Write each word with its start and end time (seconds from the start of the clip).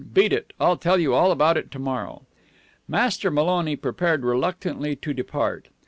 "Beat 0.15 0.33
it. 0.33 0.51
I'll 0.59 0.77
tell 0.77 0.97
you 0.97 1.13
all 1.13 1.31
about 1.31 1.57
it 1.57 1.69
to 1.69 1.77
morrow." 1.77 2.23
Master 2.87 3.29
Maloney 3.29 3.75
prepared 3.75 4.23
reluctantly 4.25 4.95
to 4.95 5.13
depart. 5.13 5.67